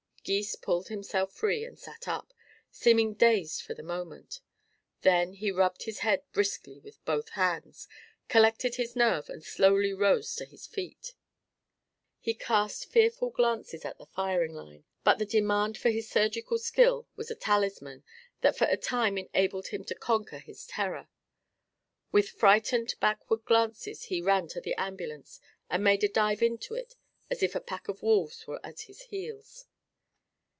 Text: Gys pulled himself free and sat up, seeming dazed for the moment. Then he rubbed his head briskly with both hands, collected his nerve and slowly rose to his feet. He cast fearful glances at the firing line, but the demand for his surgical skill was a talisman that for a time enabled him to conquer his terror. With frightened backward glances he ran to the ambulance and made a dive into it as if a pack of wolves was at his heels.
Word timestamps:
Gys 0.23 0.55
pulled 0.55 0.89
himself 0.89 1.33
free 1.33 1.65
and 1.65 1.79
sat 1.79 2.07
up, 2.07 2.31
seeming 2.69 3.15
dazed 3.15 3.63
for 3.63 3.73
the 3.73 3.81
moment. 3.81 4.39
Then 5.01 5.33
he 5.33 5.49
rubbed 5.51 5.85
his 5.85 6.01
head 6.05 6.21
briskly 6.31 6.77
with 6.79 7.03
both 7.05 7.29
hands, 7.29 7.87
collected 8.27 8.75
his 8.75 8.95
nerve 8.95 9.31
and 9.31 9.43
slowly 9.43 9.93
rose 9.95 10.35
to 10.35 10.45
his 10.45 10.67
feet. 10.67 11.15
He 12.19 12.35
cast 12.35 12.85
fearful 12.91 13.31
glances 13.31 13.83
at 13.83 13.97
the 13.97 14.05
firing 14.05 14.53
line, 14.53 14.83
but 15.03 15.17
the 15.17 15.25
demand 15.25 15.75
for 15.79 15.89
his 15.89 16.07
surgical 16.07 16.59
skill 16.59 17.07
was 17.15 17.31
a 17.31 17.35
talisman 17.35 18.03
that 18.41 18.55
for 18.55 18.67
a 18.69 18.77
time 18.77 19.17
enabled 19.17 19.69
him 19.69 19.83
to 19.85 19.95
conquer 19.95 20.37
his 20.37 20.67
terror. 20.67 21.07
With 22.11 22.29
frightened 22.29 22.93
backward 22.99 23.43
glances 23.45 24.03
he 24.03 24.21
ran 24.21 24.47
to 24.49 24.61
the 24.61 24.75
ambulance 24.75 25.39
and 25.67 25.83
made 25.83 26.03
a 26.03 26.07
dive 26.07 26.43
into 26.43 26.75
it 26.75 26.95
as 27.31 27.41
if 27.41 27.55
a 27.55 27.59
pack 27.59 27.87
of 27.87 28.03
wolves 28.03 28.45
was 28.45 28.59
at 28.63 28.81
his 28.81 29.01
heels. 29.05 29.65